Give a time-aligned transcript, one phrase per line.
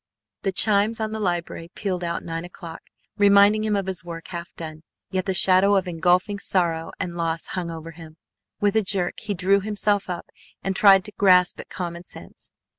[0.41, 2.81] The chimes on the library pealed out nine o'clock,
[3.19, 4.81] reminding him of his work half done,
[5.11, 8.17] yet the shadow of engulfing sorrow and loss hung over him.
[8.59, 10.31] With a jerk he drew himself up
[10.63, 12.51] and tried to grasp at common sense.